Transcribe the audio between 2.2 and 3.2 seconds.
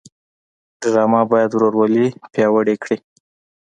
پیاوړې کړي